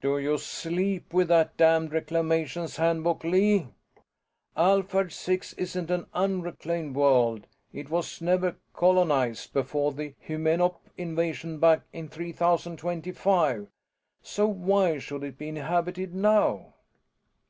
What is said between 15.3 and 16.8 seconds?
be inhabited now?"